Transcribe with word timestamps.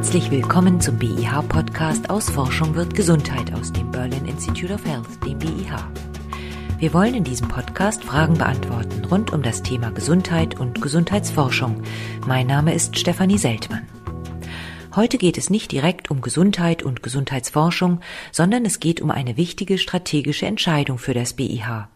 Herzlich 0.00 0.30
willkommen 0.30 0.80
zum 0.80 0.96
BIH-Podcast 0.96 2.08
aus 2.08 2.30
Forschung 2.30 2.74
wird 2.74 2.94
Gesundheit 2.94 3.52
aus 3.52 3.70
dem 3.70 3.90
Berlin 3.90 4.24
Institute 4.24 4.72
of 4.72 4.82
Health, 4.86 5.22
dem 5.26 5.38
BIH. 5.38 5.76
Wir 6.78 6.94
wollen 6.94 7.14
in 7.14 7.22
diesem 7.22 7.48
Podcast 7.48 8.02
Fragen 8.02 8.38
beantworten 8.38 9.04
rund 9.04 9.30
um 9.30 9.42
das 9.42 9.62
Thema 9.62 9.90
Gesundheit 9.90 10.58
und 10.58 10.80
Gesundheitsforschung. 10.80 11.82
Mein 12.26 12.46
Name 12.46 12.72
ist 12.72 12.98
Stefanie 12.98 13.36
Seltmann. 13.36 13.86
Heute 14.96 15.18
geht 15.18 15.36
es 15.36 15.50
nicht 15.50 15.70
direkt 15.70 16.10
um 16.10 16.22
Gesundheit 16.22 16.82
und 16.82 17.02
Gesundheitsforschung, 17.02 18.00
sondern 18.32 18.64
es 18.64 18.80
geht 18.80 19.02
um 19.02 19.10
eine 19.10 19.36
wichtige 19.36 19.76
strategische 19.76 20.46
Entscheidung 20.46 20.96
für 20.96 21.12
das 21.12 21.34
BIH. 21.34 21.88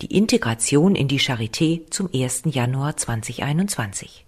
Die 0.00 0.16
Integration 0.16 0.94
in 0.94 1.08
die 1.08 1.20
Charité 1.20 1.82
zum 1.90 2.08
1. 2.10 2.44
Januar 2.46 2.96
2021. 2.96 4.24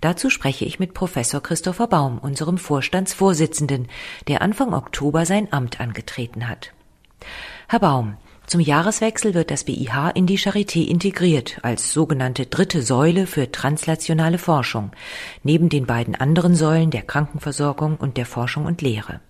Dazu 0.00 0.30
spreche 0.30 0.64
ich 0.64 0.78
mit 0.78 0.94
Professor 0.94 1.42
Christopher 1.42 1.86
Baum, 1.86 2.18
unserem 2.18 2.58
Vorstandsvorsitzenden, 2.58 3.88
der 4.28 4.42
Anfang 4.42 4.74
Oktober 4.74 5.26
sein 5.26 5.52
Amt 5.52 5.80
angetreten 5.80 6.48
hat. 6.48 6.72
Herr 7.68 7.80
Baum, 7.80 8.16
zum 8.46 8.60
Jahreswechsel 8.60 9.34
wird 9.34 9.50
das 9.50 9.64
BIH 9.64 10.10
in 10.14 10.26
die 10.26 10.38
Charité 10.38 10.86
integriert 10.86 11.58
als 11.62 11.92
sogenannte 11.92 12.46
dritte 12.46 12.82
Säule 12.82 13.26
für 13.26 13.50
translationale 13.50 14.38
Forschung, 14.38 14.90
neben 15.42 15.68
den 15.68 15.86
beiden 15.86 16.14
anderen 16.14 16.54
Säulen 16.54 16.90
der 16.90 17.02
Krankenversorgung 17.02 17.96
und 17.96 18.16
der 18.16 18.26
Forschung 18.26 18.66
und 18.66 18.82
Lehre. 18.82 19.20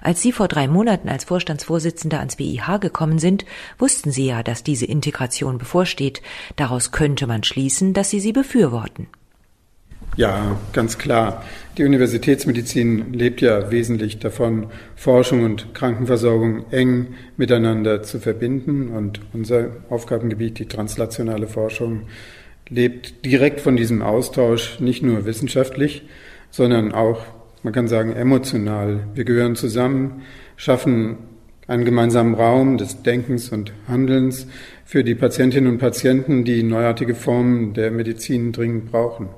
Als 0.00 0.22
Sie 0.22 0.32
vor 0.32 0.48
drei 0.48 0.68
Monaten 0.68 1.08
als 1.08 1.24
Vorstandsvorsitzender 1.24 2.20
ans 2.20 2.36
BIH 2.36 2.78
gekommen 2.80 3.18
sind, 3.18 3.44
wussten 3.78 4.12
Sie 4.12 4.26
ja, 4.26 4.42
dass 4.42 4.62
diese 4.62 4.86
Integration 4.86 5.58
bevorsteht. 5.58 6.22
Daraus 6.56 6.92
könnte 6.92 7.26
man 7.26 7.42
schließen, 7.42 7.92
dass 7.94 8.10
Sie 8.10 8.20
sie 8.20 8.32
befürworten. 8.32 9.08
Ja, 10.18 10.58
ganz 10.72 10.98
klar. 10.98 11.44
Die 11.76 11.84
Universitätsmedizin 11.84 13.12
lebt 13.12 13.40
ja 13.40 13.70
wesentlich 13.70 14.18
davon, 14.18 14.66
Forschung 14.96 15.44
und 15.44 15.74
Krankenversorgung 15.74 16.64
eng 16.72 17.14
miteinander 17.36 18.02
zu 18.02 18.18
verbinden. 18.18 18.88
Und 18.88 19.20
unser 19.32 19.68
Aufgabengebiet, 19.88 20.58
die 20.58 20.66
translationale 20.66 21.46
Forschung, 21.46 22.00
lebt 22.68 23.24
direkt 23.24 23.60
von 23.60 23.76
diesem 23.76 24.02
Austausch, 24.02 24.80
nicht 24.80 25.04
nur 25.04 25.24
wissenschaftlich, 25.24 26.02
sondern 26.50 26.90
auch, 26.90 27.20
man 27.62 27.72
kann 27.72 27.86
sagen, 27.86 28.12
emotional. 28.12 29.04
Wir 29.14 29.22
gehören 29.22 29.54
zusammen, 29.54 30.22
schaffen 30.56 31.18
einen 31.68 31.84
gemeinsamen 31.84 32.34
Raum 32.34 32.76
des 32.76 33.04
Denkens 33.04 33.50
und 33.50 33.72
Handelns 33.86 34.48
für 34.84 35.04
die 35.04 35.14
Patientinnen 35.14 35.70
und 35.70 35.78
Patienten, 35.78 36.44
die 36.44 36.64
neuartige 36.64 37.14
Formen 37.14 37.72
der 37.72 37.92
Medizin 37.92 38.50
dringend 38.50 38.90
brauchen. 38.90 39.28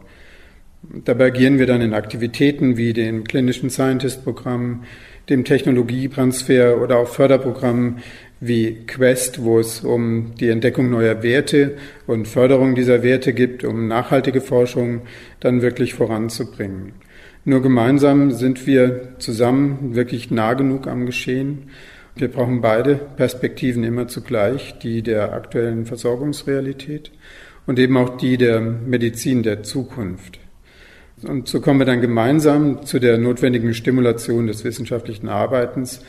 Dabei 0.82 1.26
agieren 1.26 1.58
wir 1.58 1.66
dann 1.66 1.82
in 1.82 1.92
Aktivitäten 1.92 2.78
wie 2.78 2.94
dem 2.94 3.24
klinischen 3.24 3.68
Scientist-Programm, 3.68 4.84
dem 5.28 5.44
Technologietransfer 5.44 6.80
oder 6.80 6.96
auch 6.96 7.08
Förderprogrammen 7.08 7.98
wie 8.40 8.86
Quest, 8.86 9.44
wo 9.44 9.58
es 9.58 9.80
um 9.80 10.34
die 10.40 10.48
Entdeckung 10.48 10.88
neuer 10.88 11.22
Werte 11.22 11.76
und 12.06 12.26
Förderung 12.26 12.74
dieser 12.74 13.02
Werte 13.02 13.34
gibt, 13.34 13.62
um 13.62 13.88
nachhaltige 13.88 14.40
Forschung 14.40 15.02
dann 15.40 15.60
wirklich 15.60 15.92
voranzubringen. 15.92 16.92
Nur 17.44 17.60
gemeinsam 17.60 18.30
sind 18.30 18.66
wir 18.66 19.18
zusammen 19.18 19.94
wirklich 19.94 20.30
nah 20.30 20.54
genug 20.54 20.86
am 20.86 21.04
Geschehen. 21.04 21.70
Wir 22.16 22.28
brauchen 22.28 22.62
beide 22.62 22.94
Perspektiven 22.94 23.84
immer 23.84 24.08
zugleich, 24.08 24.78
die 24.78 25.02
der 25.02 25.34
aktuellen 25.34 25.84
Versorgungsrealität 25.84 27.12
und 27.66 27.78
eben 27.78 27.98
auch 27.98 28.16
die 28.16 28.38
der 28.38 28.60
Medizin 28.60 29.42
der 29.42 29.62
Zukunft. 29.62 30.40
Und 31.26 31.48
so 31.48 31.60
kommen 31.60 31.78
wir 31.78 31.86
dann 31.86 32.00
gemeinsam 32.00 32.84
zu 32.84 32.98
der 32.98 33.18
notwendigen 33.18 33.74
Stimulation 33.74 34.46
des 34.46 34.64
wissenschaftlichen 34.64 35.28
Arbeitens 35.28 36.00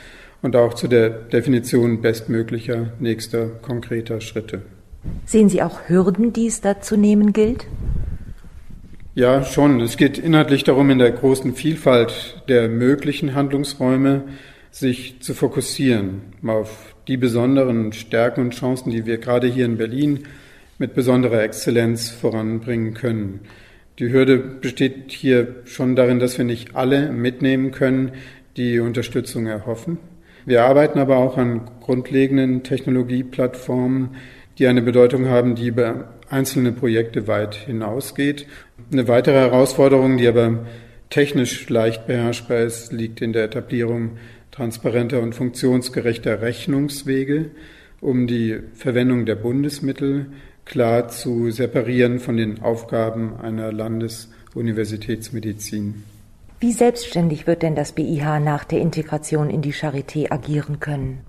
und 0.41 0.55
auch 0.55 0.73
zu 0.73 0.87
der 0.87 1.09
Definition 1.09 2.01
bestmöglicher 2.01 2.93
nächster 2.99 3.47
konkreter 3.47 4.21
Schritte. 4.21 4.61
Sehen 5.25 5.49
Sie 5.49 5.61
auch 5.61 5.79
Hürden, 5.87 6.31
die 6.33 6.47
es 6.47 6.61
da 6.61 6.79
zu 6.79 6.95
nehmen 6.95 7.33
gilt? 7.33 7.65
Ja, 9.13 9.43
schon. 9.43 9.81
Es 9.81 9.97
geht 9.97 10.17
inhaltlich 10.17 10.63
darum, 10.63 10.89
in 10.89 10.99
der 10.99 11.11
großen 11.11 11.53
Vielfalt 11.53 12.43
der 12.47 12.69
möglichen 12.69 13.35
Handlungsräume 13.35 14.23
sich 14.71 15.21
zu 15.21 15.33
fokussieren 15.33 16.21
auf 16.47 16.95
die 17.09 17.17
besonderen 17.17 17.91
Stärken 17.91 18.41
und 18.41 18.53
Chancen, 18.53 18.91
die 18.91 19.05
wir 19.05 19.17
gerade 19.17 19.47
hier 19.47 19.65
in 19.65 19.77
Berlin 19.77 20.21
mit 20.77 20.93
besonderer 20.93 21.43
Exzellenz 21.43 22.09
voranbringen 22.09 22.93
können. 22.93 23.41
Die 24.01 24.11
Hürde 24.11 24.39
besteht 24.39 25.11
hier 25.11 25.57
schon 25.65 25.95
darin, 25.95 26.17
dass 26.17 26.35
wir 26.35 26.43
nicht 26.43 26.75
alle 26.75 27.11
mitnehmen 27.11 27.69
können, 27.69 28.13
die 28.57 28.79
Unterstützung 28.79 29.45
erhoffen. 29.45 29.99
Wir 30.43 30.63
arbeiten 30.63 30.97
aber 30.97 31.17
auch 31.17 31.37
an 31.37 31.69
grundlegenden 31.81 32.63
Technologieplattformen, 32.63 34.15
die 34.57 34.65
eine 34.65 34.81
Bedeutung 34.81 35.27
haben, 35.27 35.53
die 35.53 35.67
über 35.67 36.15
einzelne 36.31 36.71
Projekte 36.71 37.27
weit 37.27 37.53
hinausgeht. 37.53 38.47
Eine 38.91 39.07
weitere 39.07 39.35
Herausforderung, 39.35 40.17
die 40.17 40.27
aber 40.27 40.65
technisch 41.11 41.69
leicht 41.69 42.07
beherrschbar 42.07 42.61
ist, 42.61 42.91
liegt 42.91 43.21
in 43.21 43.33
der 43.33 43.43
Etablierung 43.43 44.13
transparenter 44.49 45.21
und 45.21 45.35
funktionsgerechter 45.35 46.41
Rechnungswege, 46.41 47.51
um 47.99 48.25
die 48.25 48.61
Verwendung 48.73 49.27
der 49.27 49.35
Bundesmittel 49.35 50.25
klar 50.65 51.07
zu 51.09 51.51
separieren 51.51 52.19
von 52.19 52.37
den 52.37 52.61
Aufgaben 52.61 53.35
einer 53.41 53.71
Landesuniversitätsmedizin. 53.71 56.03
Wie 56.59 56.71
selbstständig 56.71 57.47
wird 57.47 57.63
denn 57.63 57.73
das 57.75 57.93
BIH 57.93 58.39
nach 58.39 58.65
der 58.65 58.81
Integration 58.81 59.49
in 59.49 59.63
die 59.63 59.73
Charité 59.73 60.31
agieren 60.31 60.79
können? 60.79 61.21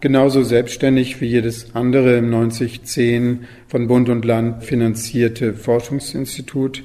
Genauso 0.00 0.42
selbstständig 0.42 1.20
wie 1.20 1.26
jedes 1.26 1.74
andere 1.74 2.16
im 2.18 2.30
9010 2.30 3.46
von 3.66 3.88
Bund 3.88 4.08
und 4.08 4.24
Land 4.24 4.64
finanzierte 4.64 5.54
Forschungsinstitut. 5.54 6.84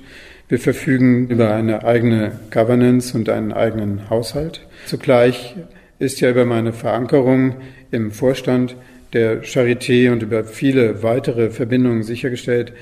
Wir 0.50 0.59
verfügen 0.59 1.28
über 1.28 1.53
eine 1.53 1.84
eigene 1.84 2.40
Governance 2.52 3.16
und 3.16 3.30
einen 3.30 3.53
eigenen 3.53 4.09
Haushalt. 4.09 4.66
Zugleich 4.86 5.56
ist 6.00 6.22
ja 6.22 6.30
über 6.30 6.46
meine 6.46 6.74
Verankerung 6.74 7.56
im 7.92 8.12
Vorstand 8.12 8.76
der 9.13 9.44
Charité 9.44 10.12
und 10.12 10.23
über 10.23 10.44
viele 10.44 11.03
weitere 11.03 11.50
Verbindungen 11.50 12.03
sichergestellt, 12.03 12.73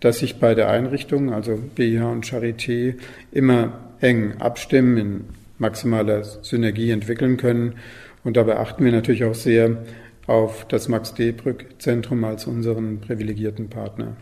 dass 0.00 0.18
sich 0.18 0.36
bei 0.36 0.54
der 0.54 0.68
Einrichtung, 0.68 1.32
also 1.32 1.58
BIH 1.74 2.10
und 2.10 2.26
Charité, 2.26 2.94
immer 3.32 3.80
eng 4.00 4.34
abstimmen, 4.38 4.96
in 4.96 5.24
maximaler 5.58 6.24
Synergie 6.24 6.90
entwickeln 6.90 7.36
können. 7.36 7.74
Und 8.22 8.36
dabei 8.36 8.58
achten 8.58 8.84
wir 8.84 8.92
natürlich 8.92 9.24
auch 9.24 9.34
sehr 9.34 9.78
auf 10.26 10.66
das 10.68 10.88
Max-Debrück-Zentrum 10.88 12.24
als 12.24 12.46
unseren 12.46 13.00
privilegierten 13.00 13.68
Partner. 13.68 14.16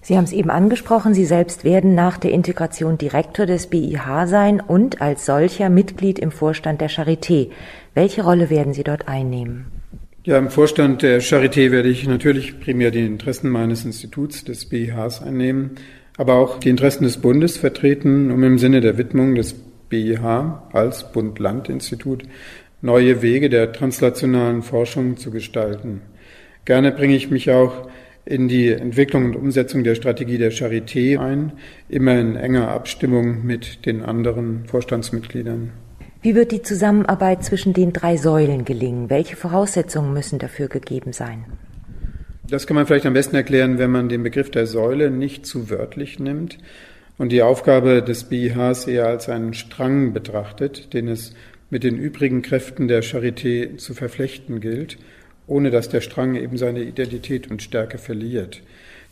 Sie 0.00 0.16
haben 0.16 0.24
es 0.24 0.32
eben 0.32 0.50
angesprochen, 0.50 1.14
Sie 1.14 1.24
selbst 1.24 1.64
werden 1.64 1.94
nach 1.94 2.16
der 2.16 2.30
Integration 2.30 2.96
Direktor 2.96 3.44
des 3.44 3.66
BIH 3.66 4.26
sein 4.26 4.60
und 4.60 5.00
als 5.02 5.26
solcher 5.26 5.68
Mitglied 5.68 6.18
im 6.18 6.30
Vorstand 6.30 6.80
der 6.80 6.90
Charité. 6.90 7.50
Welche 7.92 8.22
Rolle 8.22 8.48
werden 8.48 8.72
Sie 8.72 8.84
dort 8.84 9.08
einnehmen? 9.08 9.75
Ja, 10.26 10.38
im 10.38 10.50
Vorstand 10.50 11.02
der 11.02 11.22
Charité 11.22 11.70
werde 11.70 11.88
ich 11.88 12.04
natürlich 12.08 12.58
primär 12.58 12.90
die 12.90 13.06
Interessen 13.06 13.48
meines 13.48 13.84
Instituts, 13.84 14.42
des 14.42 14.64
BIHs, 14.64 15.22
einnehmen, 15.22 15.76
aber 16.16 16.34
auch 16.34 16.58
die 16.58 16.68
Interessen 16.68 17.04
des 17.04 17.18
Bundes 17.18 17.56
vertreten, 17.58 18.32
um 18.32 18.42
im 18.42 18.58
Sinne 18.58 18.80
der 18.80 18.98
Widmung 18.98 19.36
des 19.36 19.54
BIH 19.88 20.64
als 20.72 21.12
Bund-Land-Institut 21.12 22.24
neue 22.82 23.22
Wege 23.22 23.48
der 23.48 23.70
translationalen 23.72 24.64
Forschung 24.64 25.16
zu 25.16 25.30
gestalten. 25.30 26.02
Gerne 26.64 26.90
bringe 26.90 27.14
ich 27.14 27.30
mich 27.30 27.52
auch 27.52 27.88
in 28.24 28.48
die 28.48 28.70
Entwicklung 28.70 29.26
und 29.26 29.36
Umsetzung 29.36 29.84
der 29.84 29.94
Strategie 29.94 30.38
der 30.38 30.50
Charité 30.50 31.20
ein, 31.20 31.52
immer 31.88 32.18
in 32.18 32.34
enger 32.34 32.66
Abstimmung 32.66 33.46
mit 33.46 33.86
den 33.86 34.02
anderen 34.02 34.64
Vorstandsmitgliedern. 34.66 35.85
Wie 36.26 36.34
wird 36.34 36.50
die 36.50 36.60
Zusammenarbeit 36.62 37.44
zwischen 37.44 37.72
den 37.72 37.92
drei 37.92 38.16
Säulen 38.16 38.64
gelingen? 38.64 39.10
Welche 39.10 39.36
Voraussetzungen 39.36 40.12
müssen 40.12 40.40
dafür 40.40 40.66
gegeben 40.66 41.12
sein? 41.12 41.44
Das 42.50 42.66
kann 42.66 42.74
man 42.74 42.84
vielleicht 42.84 43.06
am 43.06 43.12
besten 43.12 43.36
erklären, 43.36 43.78
wenn 43.78 43.92
man 43.92 44.08
den 44.08 44.24
Begriff 44.24 44.50
der 44.50 44.66
Säule 44.66 45.12
nicht 45.12 45.46
zu 45.46 45.70
wörtlich 45.70 46.18
nimmt 46.18 46.58
und 47.16 47.30
die 47.30 47.42
Aufgabe 47.42 48.02
des 48.02 48.24
BIHs 48.24 48.88
eher 48.88 49.06
als 49.06 49.28
einen 49.28 49.54
Strang 49.54 50.12
betrachtet, 50.12 50.92
den 50.94 51.06
es 51.06 51.32
mit 51.70 51.84
den 51.84 51.96
übrigen 51.96 52.42
Kräften 52.42 52.88
der 52.88 53.04
Charité 53.04 53.76
zu 53.76 53.94
verflechten 53.94 54.58
gilt, 54.58 54.98
ohne 55.46 55.70
dass 55.70 55.90
der 55.90 56.00
Strang 56.00 56.34
eben 56.34 56.58
seine 56.58 56.82
Identität 56.82 57.48
und 57.52 57.62
Stärke 57.62 57.98
verliert. 57.98 58.62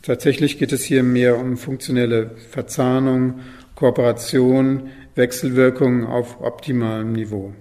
Tatsächlich 0.01 0.59
geht 0.59 0.73
es 0.73 0.83
hier 0.83 1.01
mehr 1.01 1.39
um 1.39 1.55
funktionelle 1.55 2.31
Verzahnung, 2.51 3.39
Kooperation, 3.75 4.89
Wechselwirkung 5.15 6.05
auf 6.05 6.41
optimalem 6.41 7.11
Niveau. 7.11 7.53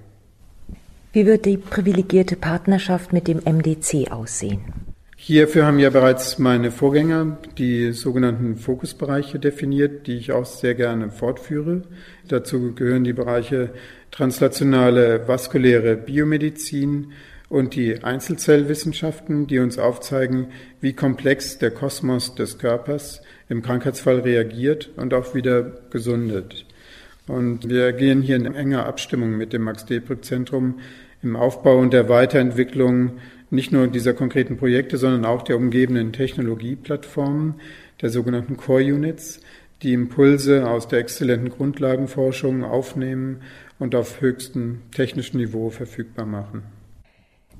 Wie 1.12 1.26
wird 1.26 1.44
die 1.44 1.56
privilegierte 1.56 2.36
Partnerschaft 2.36 3.12
mit 3.12 3.28
dem 3.28 3.38
MDC 3.38 4.10
aussehen? 4.10 4.60
Hierfür 5.16 5.64
haben 5.64 5.78
ja 5.78 5.90
bereits 5.90 6.38
meine 6.38 6.70
Vorgänger 6.70 7.38
die 7.56 7.92
sogenannten 7.92 8.56
Fokusbereiche 8.56 9.38
definiert, 9.38 10.06
die 10.06 10.16
ich 10.16 10.32
auch 10.32 10.44
sehr 10.44 10.74
gerne 10.74 11.10
fortführe. 11.10 11.82
Dazu 12.28 12.74
gehören 12.74 13.04
die 13.04 13.12
Bereiche 13.12 13.70
translationale 14.10 15.26
vaskuläre 15.26 15.96
Biomedizin 15.96 17.12
und 17.54 17.76
die 17.76 18.02
Einzelzellwissenschaften, 18.02 19.46
die 19.46 19.60
uns 19.60 19.78
aufzeigen, 19.78 20.48
wie 20.80 20.92
komplex 20.92 21.56
der 21.56 21.70
Kosmos 21.70 22.34
des 22.34 22.58
Körpers 22.58 23.22
im 23.48 23.62
Krankheitsfall 23.62 24.18
reagiert 24.18 24.90
und 24.96 25.14
auch 25.14 25.36
wieder 25.36 25.62
gesundet. 25.90 26.66
Und 27.28 27.68
wir 27.68 27.92
gehen 27.92 28.22
hier 28.22 28.34
in 28.34 28.52
enger 28.52 28.86
Abstimmung 28.86 29.36
mit 29.36 29.52
dem 29.52 29.62
Max-Delbrück-Zentrum 29.62 30.80
im 31.22 31.36
Aufbau 31.36 31.78
und 31.78 31.92
der 31.92 32.08
Weiterentwicklung 32.08 33.18
nicht 33.50 33.70
nur 33.70 33.86
dieser 33.86 34.14
konkreten 34.14 34.56
Projekte, 34.56 34.96
sondern 34.96 35.24
auch 35.24 35.42
der 35.42 35.56
umgebenden 35.56 36.12
Technologieplattformen, 36.12 37.54
der 38.02 38.10
sogenannten 38.10 38.56
Core 38.56 38.82
Units, 38.82 39.40
die 39.82 39.92
Impulse 39.92 40.68
aus 40.68 40.88
der 40.88 40.98
exzellenten 40.98 41.50
Grundlagenforschung 41.50 42.64
aufnehmen 42.64 43.42
und 43.78 43.94
auf 43.94 44.20
höchstem 44.20 44.80
technischen 44.90 45.36
Niveau 45.36 45.70
verfügbar 45.70 46.26
machen. 46.26 46.64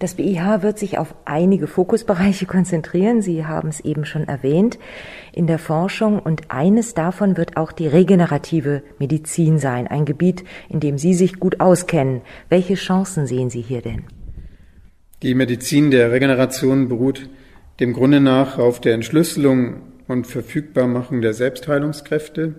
Das 0.01 0.15
BIH 0.15 0.63
wird 0.63 0.79
sich 0.79 0.99
auf 0.99 1.15
einige 1.25 1.67
Fokusbereiche 1.67 2.47
konzentrieren. 2.47 3.23
Sie 3.23 3.47
haben 3.47 3.69
es 3.69 3.81
eben 3.81 4.05
schon 4.05 4.25
erwähnt 4.25 4.79
in 5.33 5.47
der 5.47 5.59
Forschung. 5.59 6.19
Und 6.19 6.51
eines 6.51 6.95
davon 6.95 7.37
wird 7.37 7.57
auch 7.57 7.71
die 7.71 7.87
regenerative 7.87 8.83
Medizin 8.99 9.59
sein. 9.59 9.87
Ein 9.87 10.05
Gebiet, 10.05 10.45
in 10.69 10.81
dem 10.81 10.99
Sie 10.99 11.15
sich 11.15 11.39
gut 11.39 11.61
auskennen. 11.61 12.23
Welche 12.49 12.75
Chancen 12.75 13.27
sehen 13.27 13.51
Sie 13.51 13.61
hier 13.61 13.83
denn? 13.83 14.05
Die 15.23 15.35
Medizin 15.35 15.91
der 15.91 16.11
Regeneration 16.11 16.89
beruht 16.89 17.29
dem 17.81 17.93
Grunde 17.93 18.21
nach 18.21 18.59
auf 18.59 18.81
der 18.81 18.95
Entschlüsselung 18.95 19.77
und 20.09 20.27
Verfügbarmachung 20.27 21.23
der 21.23 21.35
Selbstheilungskräfte 21.35 22.57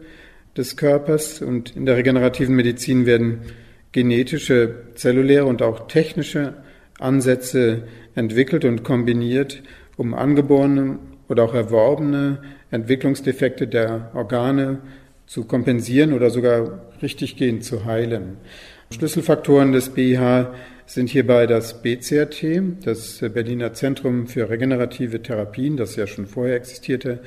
des 0.58 0.78
Körpers. 0.78 1.42
Und 1.42 1.76
in 1.76 1.86
der 1.86 1.98
regenerativen 1.98 2.56
Medizin 2.56 3.06
werden 3.06 3.42
genetische, 3.92 4.84
zelluläre 4.96 5.46
und 5.46 5.62
auch 5.62 5.88
technische 5.88 6.56
Ansätze 7.00 7.84
entwickelt 8.16 8.66
und 8.66 8.84
kombiniert, 8.84 9.62
um 9.98 10.14
angeborene 10.14 11.00
oder 11.28 11.44
auch 11.44 11.54
erworbene 11.54 12.40
Entwicklungsdefekte 12.72 13.68
der 13.68 14.12
Organe 14.14 14.80
zu 15.28 15.46
kompensieren 15.46 16.14
oder 16.14 16.30
sogar 16.30 16.82
richtiggehend 17.02 17.64
zu 17.64 17.86
heilen. 17.86 18.38
Schlüsselfaktoren 18.92 19.72
des 19.72 19.90
BIH 19.90 20.54
sind 20.86 21.10
hierbei 21.10 21.48
das 21.48 21.82
BCRT, 21.82 22.86
das 22.86 23.20
Berliner 23.34 23.74
Zentrum 23.74 24.28
für 24.28 24.50
regenerative 24.50 25.22
Therapien, 25.22 25.78
das 25.78 25.96
ja 25.96 26.06
schon 26.06 26.28
vorher 26.28 26.56
existierte, 26.56 27.20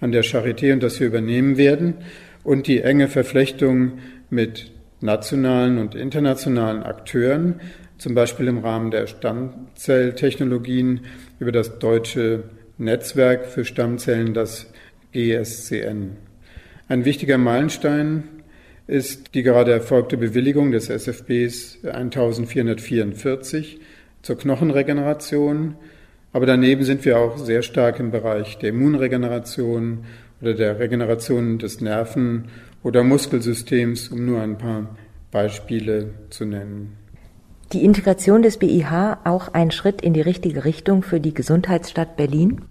an 0.00 0.10
der 0.10 0.24
Charité 0.24 0.72
und 0.72 0.82
das 0.82 0.98
wir 0.98 1.06
übernehmen 1.06 1.56
werden, 1.56 1.94
und 2.42 2.66
die 2.66 2.82
enge 2.82 3.08
Verflechtung 3.08 3.92
mit 4.28 4.72
nationalen 5.00 5.78
und 5.78 5.94
internationalen 5.94 6.82
Akteuren, 6.82 7.60
zum 7.98 8.14
Beispiel 8.14 8.48
im 8.48 8.58
Rahmen 8.58 8.90
der 8.90 9.06
Stammzelltechnologien 9.06 11.00
über 11.38 11.52
das 11.52 11.78
deutsche 11.78 12.44
Netzwerk 12.78 13.46
für 13.46 13.64
Stammzellen, 13.64 14.34
das 14.34 14.72
GSCN. 15.12 16.16
Ein 16.88 17.04
wichtiger 17.04 17.38
Meilenstein 17.38 18.24
ist 18.86 19.34
die 19.34 19.42
gerade 19.42 19.72
erfolgte 19.72 20.16
Bewilligung 20.16 20.72
des 20.72 20.90
SFBs 20.90 21.84
1444 21.84 23.80
zur 24.22 24.36
Knochenregeneration. 24.36 25.76
Aber 26.32 26.46
daneben 26.46 26.82
sind 26.84 27.04
wir 27.04 27.18
auch 27.18 27.38
sehr 27.38 27.62
stark 27.62 28.00
im 28.00 28.10
Bereich 28.10 28.58
der 28.58 28.70
Immunregeneration 28.70 30.04
oder 30.42 30.54
der 30.54 30.80
Regeneration 30.80 31.58
des 31.58 31.80
Nerven- 31.80 32.48
oder 32.82 33.04
Muskelsystems, 33.04 34.08
um 34.08 34.26
nur 34.26 34.42
ein 34.42 34.58
paar 34.58 34.96
Beispiele 35.30 36.10
zu 36.28 36.44
nennen 36.44 37.03
die 37.74 37.84
Integration 37.84 38.42
des 38.42 38.56
BIH 38.58 39.18
auch 39.24 39.52
ein 39.52 39.70
Schritt 39.70 40.00
in 40.00 40.14
die 40.14 40.20
richtige 40.20 40.64
Richtung 40.64 41.02
für 41.02 41.20
die 41.20 41.34
Gesundheitsstadt 41.34 42.16
Berlin? 42.16 42.62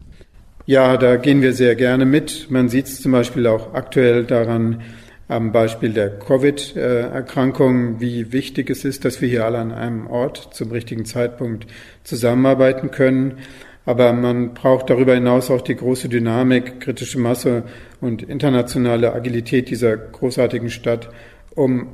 Ja, 0.66 0.96
da 0.96 1.18
gehen 1.18 1.42
wir 1.42 1.54
sehr 1.54 1.76
gerne 1.76 2.06
mit. 2.06 2.48
Man 2.50 2.70
sieht 2.70 2.86
es 2.86 3.02
zum 3.02 3.12
Beispiel 3.12 3.46
auch 3.48 3.74
aktuell 3.74 4.24
daran, 4.24 4.82
am 5.28 5.52
Beispiel 5.52 5.94
der 5.94 6.10
Covid-Erkrankung, 6.20 8.00
wie 8.00 8.32
wichtig 8.32 8.70
es 8.70 8.86
ist, 8.86 9.04
dass 9.04 9.22
wir 9.22 9.28
hier 9.28 9.46
alle 9.46 9.58
an 9.58 9.72
einem 9.72 10.08
Ort 10.08 10.50
zum 10.54 10.72
richtigen 10.72 11.06
Zeitpunkt 11.06 11.68
zusammenarbeiten 12.04 12.92
können. 12.92 13.40
Aber 13.86 14.14
man 14.14 14.54
braucht 14.54 14.90
darüber 14.90 15.14
hinaus 15.14 15.52
auch 15.52 15.62
die 15.62 15.76
große 15.76 16.08
Dynamik, 16.08 16.80
kritische 16.80 17.20
Masse 17.20 17.64
und 18.00 18.24
internationale 18.24 19.14
Agilität 19.14 19.70
dieser 19.70 19.98
großartigen 19.98 20.70
Stadt, 20.70 21.10
um 21.56 21.88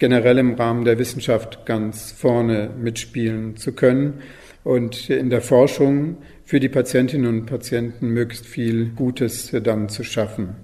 generell 0.00 0.38
im 0.38 0.54
Rahmen 0.54 0.84
der 0.84 0.98
Wissenschaft 0.98 1.64
ganz 1.66 2.10
vorne 2.10 2.70
mitspielen 2.76 3.56
zu 3.56 3.72
können 3.72 4.14
und 4.64 5.08
in 5.08 5.30
der 5.30 5.42
Forschung 5.42 6.16
für 6.44 6.58
die 6.58 6.68
Patientinnen 6.68 7.28
und 7.28 7.46
Patienten 7.46 8.08
möglichst 8.08 8.46
viel 8.46 8.86
Gutes 8.86 9.54
dann 9.62 9.88
zu 9.88 10.02
schaffen. 10.02 10.56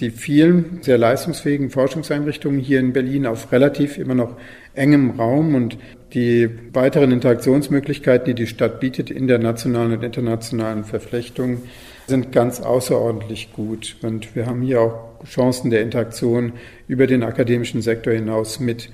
Die 0.00 0.10
vielen 0.10 0.82
sehr 0.82 0.98
leistungsfähigen 0.98 1.70
Forschungseinrichtungen 1.70 2.58
hier 2.58 2.80
in 2.80 2.92
Berlin 2.92 3.26
auf 3.26 3.52
relativ 3.52 3.98
immer 3.98 4.14
noch 4.14 4.36
engem 4.74 5.10
Raum 5.10 5.54
und 5.54 5.76
die 6.14 6.48
weiteren 6.72 7.12
Interaktionsmöglichkeiten, 7.12 8.26
die 8.26 8.34
die 8.34 8.46
Stadt 8.46 8.80
bietet 8.80 9.10
in 9.10 9.28
der 9.28 9.38
nationalen 9.38 9.92
und 9.92 10.02
internationalen 10.02 10.84
Verflechtung, 10.84 11.62
sind 12.06 12.32
ganz 12.32 12.60
außerordentlich 12.60 13.52
gut. 13.52 13.96
Und 14.02 14.34
wir 14.34 14.46
haben 14.46 14.62
hier 14.62 14.80
auch 14.80 15.24
Chancen 15.24 15.70
der 15.70 15.82
Interaktion 15.82 16.52
über 16.86 17.06
den 17.06 17.22
akademischen 17.22 17.82
Sektor 17.82 18.12
hinaus 18.12 18.60
mit 18.60 18.90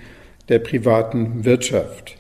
der 0.49 0.59
privaten 0.59 1.45
Wirtschaft. 1.45 2.17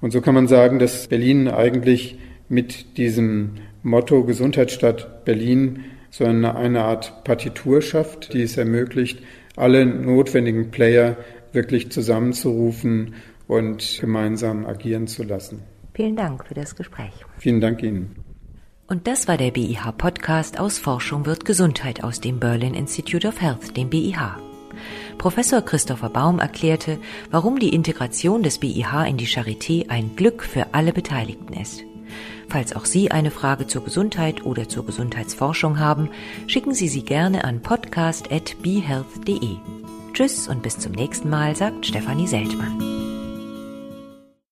Und 0.00 0.12
so 0.12 0.20
kann 0.20 0.34
man 0.34 0.48
sagen, 0.48 0.78
dass 0.78 1.08
Berlin 1.08 1.48
eigentlich 1.48 2.18
mit 2.48 2.98
diesem 2.98 3.52
Motto 3.82 4.24
Gesundheitsstadt 4.24 5.24
Berlin 5.24 5.84
so 6.10 6.24
eine, 6.24 6.56
eine 6.56 6.82
Art 6.82 7.24
Partitur 7.24 7.82
schafft, 7.82 8.32
die 8.34 8.42
es 8.42 8.56
ermöglicht, 8.56 9.20
alle 9.56 9.86
notwendigen 9.86 10.70
Player 10.70 11.16
wirklich 11.52 11.90
zusammenzurufen 11.90 13.14
und 13.46 13.98
gemeinsam 14.00 14.66
agieren 14.66 15.06
zu 15.06 15.22
lassen. 15.22 15.62
Vielen 15.94 16.16
Dank 16.16 16.46
für 16.46 16.54
das 16.54 16.74
Gespräch. 16.76 17.12
Vielen 17.38 17.60
Dank 17.60 17.82
Ihnen. 17.82 18.33
Und 18.86 19.06
das 19.06 19.28
war 19.28 19.38
der 19.38 19.50
BIH 19.50 19.92
Podcast 19.96 20.60
aus 20.60 20.78
Forschung 20.78 21.24
wird 21.24 21.44
Gesundheit 21.44 22.04
aus 22.04 22.20
dem 22.20 22.38
Berlin 22.38 22.74
Institute 22.74 23.26
of 23.26 23.40
Health, 23.40 23.76
dem 23.76 23.88
BIH. 23.88 24.36
Professor 25.16 25.62
Christopher 25.62 26.10
Baum 26.10 26.38
erklärte, 26.38 26.98
warum 27.30 27.58
die 27.58 27.74
Integration 27.74 28.42
des 28.42 28.58
BIH 28.58 29.06
in 29.08 29.16
die 29.16 29.26
Charité 29.26 29.88
ein 29.88 30.16
Glück 30.16 30.42
für 30.42 30.74
alle 30.74 30.92
Beteiligten 30.92 31.54
ist. 31.54 31.82
Falls 32.48 32.76
auch 32.76 32.84
Sie 32.84 33.10
eine 33.10 33.30
Frage 33.30 33.66
zur 33.66 33.84
Gesundheit 33.84 34.44
oder 34.44 34.68
zur 34.68 34.84
Gesundheitsforschung 34.84 35.78
haben, 35.78 36.10
schicken 36.46 36.74
Sie 36.74 36.88
sie 36.88 37.04
gerne 37.04 37.44
an 37.44 37.62
podcast.behealth.de. 37.62 39.56
Tschüss 40.12 40.46
und 40.48 40.62
bis 40.62 40.78
zum 40.78 40.92
nächsten 40.92 41.30
Mal, 41.30 41.56
sagt 41.56 41.86
Stefanie 41.86 42.26
Seltmann. 42.26 43.03